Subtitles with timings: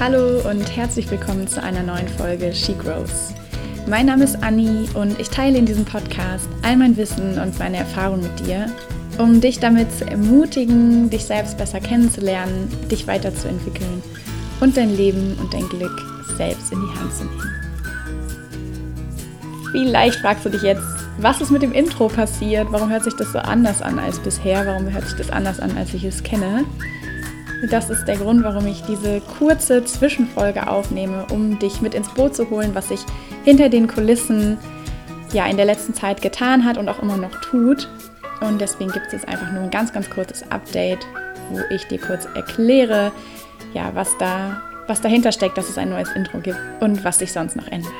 [0.00, 3.34] Hallo und herzlich willkommen zu einer neuen Folge She Grows.
[3.88, 7.78] Mein Name ist Anni und ich teile in diesem Podcast all mein Wissen und meine
[7.78, 8.66] Erfahrungen mit dir,
[9.18, 14.00] um dich damit zu ermutigen, dich selbst besser kennenzulernen, dich weiterzuentwickeln
[14.60, 16.00] und dein Leben und dein Glück
[16.36, 17.52] selbst in die Hand zu nehmen.
[19.72, 20.86] Vielleicht fragst du dich jetzt,
[21.18, 22.68] was ist mit dem Intro passiert?
[22.70, 24.64] Warum hört sich das so anders an als bisher?
[24.64, 26.64] Warum hört sich das anders an, als ich es kenne?
[27.66, 32.36] Das ist der Grund, warum ich diese kurze Zwischenfolge aufnehme, um dich mit ins Boot
[32.36, 33.00] zu holen, was sich
[33.44, 34.56] hinter den Kulissen
[35.32, 37.88] ja in der letzten Zeit getan hat und auch immer noch tut.
[38.40, 41.04] Und deswegen gibt es jetzt einfach nur ein ganz, ganz kurzes Update,
[41.50, 43.10] wo ich dir kurz erkläre,
[43.74, 47.32] ja, was da, was dahinter steckt, dass es ein neues Intro gibt und was sich
[47.32, 47.92] sonst noch ändert.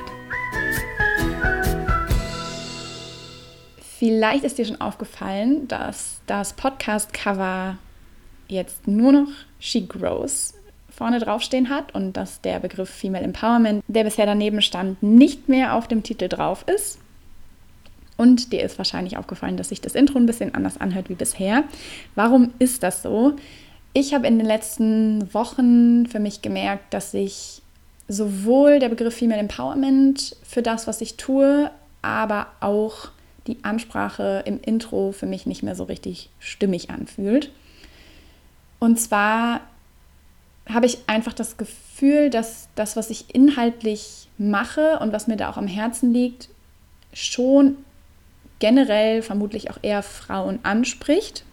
[3.97, 7.77] Vielleicht ist dir schon aufgefallen, dass das Podcast-Cover
[8.49, 10.53] jetzt nur noch She Grows
[10.89, 15.75] vorne draufstehen hat und dass der Begriff Female Empowerment, der bisher daneben stand, nicht mehr
[15.75, 16.99] auf dem Titel drauf ist.
[18.17, 21.63] Und dir ist wahrscheinlich aufgefallen, dass sich das Intro ein bisschen anders anhört wie bisher.
[22.15, 23.37] Warum ist das so?
[23.93, 27.61] Ich habe in den letzten Wochen für mich gemerkt, dass sich
[28.09, 33.09] sowohl der Begriff Female Empowerment für das, was ich tue, aber auch
[33.47, 37.51] die Ansprache im Intro für mich nicht mehr so richtig stimmig anfühlt.
[38.79, 39.61] Und zwar
[40.67, 45.49] habe ich einfach das Gefühl, dass das, was ich inhaltlich mache und was mir da
[45.49, 46.49] auch am Herzen liegt,
[47.13, 47.77] schon
[48.59, 51.43] generell vermutlich auch eher Frauen anspricht.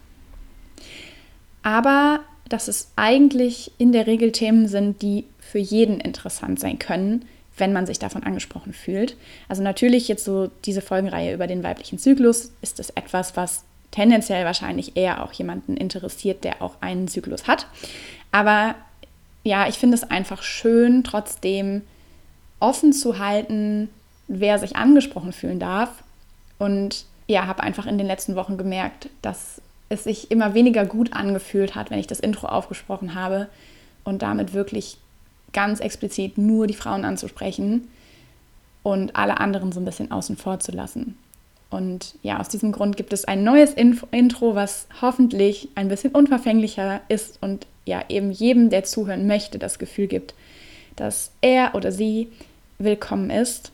[1.62, 7.24] Aber dass es eigentlich in der Regel Themen sind, die für jeden interessant sein können,
[7.56, 9.16] wenn man sich davon angesprochen fühlt.
[9.48, 13.64] Also natürlich jetzt so diese Folgenreihe über den weiblichen Zyklus ist es etwas, was
[13.96, 17.66] tendenziell wahrscheinlich eher auch jemanden interessiert, der auch einen Zyklus hat.
[18.30, 18.74] Aber
[19.42, 21.80] ja, ich finde es einfach schön, trotzdem
[22.60, 23.88] offen zu halten,
[24.28, 25.88] wer sich angesprochen fühlen darf.
[26.58, 31.14] Und ja, habe einfach in den letzten Wochen gemerkt, dass es sich immer weniger gut
[31.14, 33.48] angefühlt hat, wenn ich das Intro aufgesprochen habe
[34.04, 34.98] und damit wirklich
[35.54, 37.88] ganz explizit nur die Frauen anzusprechen
[38.82, 41.16] und alle anderen so ein bisschen außen vor zu lassen.
[41.68, 46.12] Und ja, aus diesem Grund gibt es ein neues Info Intro, was hoffentlich ein bisschen
[46.12, 50.34] unverfänglicher ist und ja eben jedem, der zuhören möchte, das Gefühl gibt,
[50.94, 52.30] dass er oder sie
[52.78, 53.72] willkommen ist.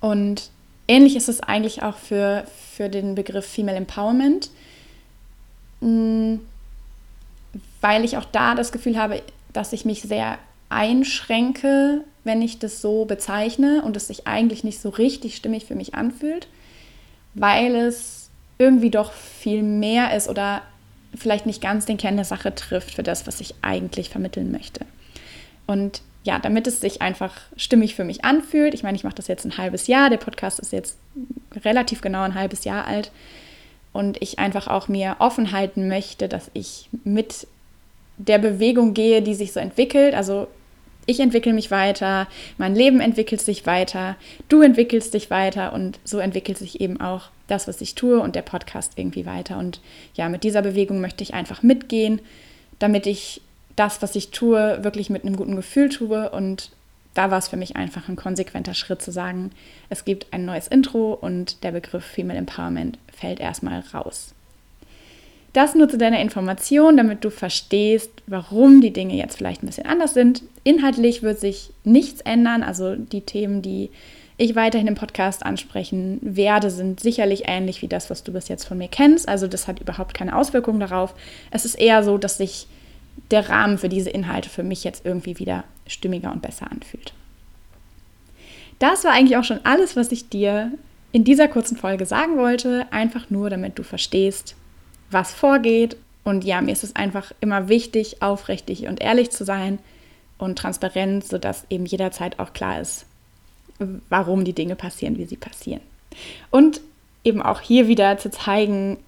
[0.00, 0.50] Und
[0.88, 4.50] ähnlich ist es eigentlich auch für, für den Begriff Female Empowerment,
[5.80, 6.34] mm,
[7.80, 10.38] weil ich auch da das Gefühl habe, dass ich mich sehr
[10.68, 15.74] einschränke, wenn ich das so bezeichne und es sich eigentlich nicht so richtig stimmig für
[15.74, 16.46] mich anfühlt,
[17.34, 20.62] weil es irgendwie doch viel mehr ist oder
[21.14, 24.86] vielleicht nicht ganz den Kern der Sache trifft für das, was ich eigentlich vermitteln möchte.
[25.66, 29.26] Und ja, damit es sich einfach stimmig für mich anfühlt, ich meine, ich mache das
[29.26, 30.96] jetzt ein halbes Jahr, der Podcast ist jetzt
[31.64, 33.10] relativ genau ein halbes Jahr alt
[33.92, 37.46] und ich einfach auch mir offen halten möchte, dass ich mit
[38.18, 40.14] der Bewegung gehe, die sich so entwickelt.
[40.14, 40.46] Also
[41.06, 44.16] ich entwickle mich weiter, mein Leben entwickelt sich weiter,
[44.48, 48.36] du entwickelst dich weiter und so entwickelt sich eben auch das, was ich tue und
[48.36, 49.58] der Podcast irgendwie weiter.
[49.58, 49.80] Und
[50.14, 52.20] ja, mit dieser Bewegung möchte ich einfach mitgehen,
[52.78, 53.42] damit ich
[53.76, 56.30] das, was ich tue, wirklich mit einem guten Gefühl tue.
[56.30, 56.70] Und
[57.14, 59.50] da war es für mich einfach ein konsequenter Schritt zu sagen,
[59.88, 64.34] es gibt ein neues Intro und der Begriff Female Empowerment fällt erstmal raus.
[65.52, 69.86] Das nur zu deiner Information, damit du verstehst, warum die Dinge jetzt vielleicht ein bisschen
[69.86, 70.42] anders sind.
[70.64, 72.62] Inhaltlich wird sich nichts ändern.
[72.62, 73.90] Also die Themen, die
[74.38, 78.64] ich weiterhin im Podcast ansprechen werde, sind sicherlich ähnlich wie das, was du bis jetzt
[78.64, 79.28] von mir kennst.
[79.28, 81.14] Also das hat überhaupt keine Auswirkung darauf.
[81.50, 82.66] Es ist eher so, dass sich
[83.30, 87.12] der Rahmen für diese Inhalte für mich jetzt irgendwie wieder stimmiger und besser anfühlt.
[88.78, 90.72] Das war eigentlich auch schon alles, was ich dir
[91.12, 92.86] in dieser kurzen Folge sagen wollte.
[92.90, 94.56] Einfach nur, damit du verstehst,
[95.12, 95.96] was vorgeht.
[96.24, 99.78] Und ja, mir ist es einfach immer wichtig, aufrichtig und ehrlich zu sein
[100.38, 103.06] und transparent, sodass eben jederzeit auch klar ist,
[104.08, 105.80] warum die Dinge passieren, wie sie passieren.
[106.50, 106.80] Und
[107.24, 108.98] eben auch hier wieder zu zeigen,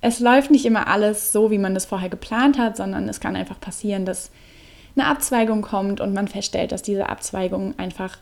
[0.00, 3.36] es läuft nicht immer alles so, wie man das vorher geplant hat, sondern es kann
[3.36, 4.30] einfach passieren, dass
[4.96, 8.18] eine Abzweigung kommt und man feststellt, dass diese Abzweigung einfach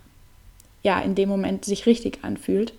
[0.82, 2.72] ja in dem Moment sich richtig anfühlt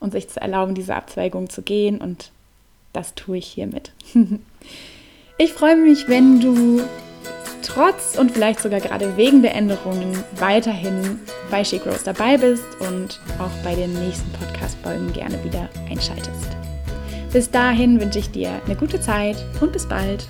[0.00, 2.30] und sich zu erlauben, diese Abzweigung zu gehen und
[2.96, 3.92] das tue ich hiermit.
[5.38, 6.82] ich freue mich, wenn du
[7.62, 11.20] trotz und vielleicht sogar gerade wegen der Änderungen weiterhin
[11.50, 16.56] bei She Grows dabei bist und auch bei den nächsten Podcast-Folgen gerne wieder einschaltest.
[17.32, 20.26] Bis dahin wünsche ich dir eine gute Zeit und bis bald.